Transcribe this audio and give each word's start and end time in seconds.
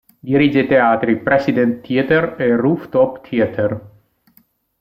Dirige 0.27 0.61
i 0.61 0.67
teatri 0.71 1.15
"President 1.27 1.75
Theater" 1.87 2.27
e 2.47 2.49
"Roof 2.65 2.89
top 2.97 3.21
Theater". 3.29 3.81